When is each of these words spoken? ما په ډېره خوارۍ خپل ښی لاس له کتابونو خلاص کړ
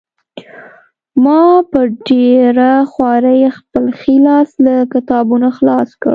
ما 1.23 1.41
په 1.71 1.79
ډېره 2.07 2.71
خوارۍ 2.91 3.41
خپل 3.57 3.85
ښی 3.99 4.15
لاس 4.25 4.49
له 4.65 4.75
کتابونو 4.93 5.47
خلاص 5.57 5.89
کړ 6.01 6.09